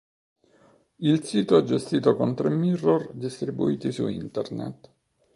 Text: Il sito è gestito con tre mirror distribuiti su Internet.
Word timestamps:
Il 0.97 1.23
sito 1.25 1.59
è 1.59 1.63
gestito 1.63 2.15
con 2.15 2.33
tre 2.33 2.49
mirror 2.49 3.13
distribuiti 3.13 3.91
su 3.91 4.07
Internet. 4.07 4.91